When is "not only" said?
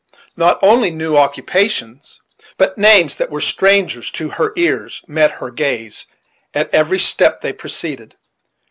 0.35-0.89